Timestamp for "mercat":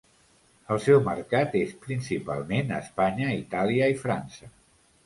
1.09-1.53